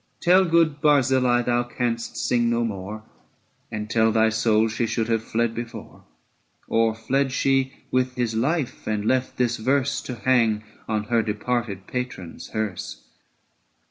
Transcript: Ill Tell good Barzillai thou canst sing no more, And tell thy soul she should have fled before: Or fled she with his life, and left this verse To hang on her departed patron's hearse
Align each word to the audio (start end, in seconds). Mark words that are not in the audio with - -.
Ill 0.01 0.19
Tell 0.19 0.45
good 0.49 0.81
Barzillai 0.81 1.43
thou 1.43 1.61
canst 1.61 2.17
sing 2.17 2.49
no 2.49 2.63
more, 2.65 3.03
And 3.71 3.87
tell 3.87 4.11
thy 4.11 4.29
soul 4.29 4.67
she 4.67 4.87
should 4.87 5.07
have 5.09 5.23
fled 5.23 5.53
before: 5.53 6.05
Or 6.67 6.95
fled 6.95 7.31
she 7.31 7.73
with 7.91 8.15
his 8.15 8.33
life, 8.33 8.87
and 8.87 9.05
left 9.05 9.37
this 9.37 9.57
verse 9.57 10.01
To 10.01 10.15
hang 10.15 10.63
on 10.87 11.03
her 11.03 11.21
departed 11.21 11.85
patron's 11.85 12.47
hearse 12.49 13.03